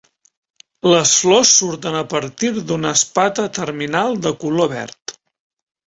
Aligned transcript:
Les 0.91 1.11
flors 1.25 1.51
surten 1.59 1.99
a 2.01 2.03
partir 2.15 2.51
d'una 2.73 2.95
espata 3.01 3.49
terminal 3.61 4.21
de 4.27 4.37
color 4.45 4.77
verd. 4.77 5.21